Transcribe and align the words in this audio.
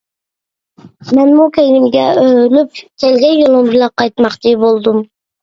مەنمۇ 1.17 1.45
كەينىمگە 1.57 2.05
ئۆرۈلۈپ 2.23 2.81
كەلگەن 2.81 3.37
يولۇم 3.43 3.71
بىلەن 3.75 3.95
قايتماقچى 4.03 4.57
بولدۇم. 4.67 5.07